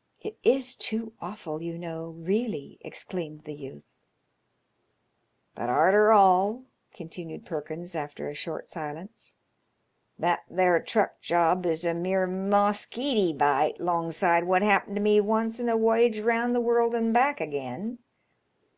[0.20, 3.86] "It is too awful, you know, really," exclaimed the youth.
[5.54, 9.38] "But arter all," continued Perkins after a short silence,"
[10.18, 15.58] that there truck job is a mere moskeetee bite 'longside what happened to me once
[15.58, 17.98] in a woyage round the world an' back agin.